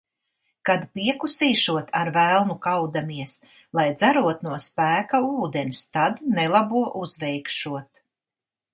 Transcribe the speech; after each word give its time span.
Kad 0.69 0.85
piekusīšot, 0.99 1.91
ar 1.99 2.11
velnu 2.15 2.55
kaudamies, 2.63 3.37
lai 3.81 3.87
dzerot 3.99 4.43
no 4.49 4.59
spēka 4.71 5.23
ūdens, 5.31 5.87
tad 5.99 6.21
nelabo 6.41 6.87
uzveikšot. 7.07 8.07